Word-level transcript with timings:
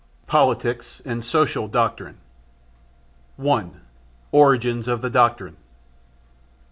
POLITICAL 0.25 1.03
AND 1.05 1.23
SOCIAL 1.23 1.67
DOCTRINE 1.67 2.17
1. 3.37 3.81
Origins 4.31 4.87
of 4.87 5.03
the 5.03 5.11
Doctrine. 5.11 5.57